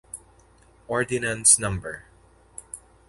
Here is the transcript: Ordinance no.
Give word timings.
Ordinance 0.87 1.59
no. 1.59 1.77